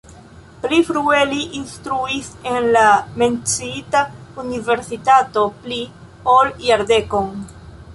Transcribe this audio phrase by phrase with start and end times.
[0.61, 2.87] Pli frue li instruis en la
[3.23, 4.03] menciita
[4.47, 5.83] universitato pli,
[6.39, 7.35] ol jardekon.